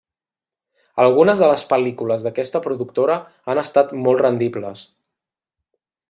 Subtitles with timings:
[1.01, 3.17] Algunes de les pel·lícules d'aquesta productora
[3.53, 4.83] han estat molt rendibles.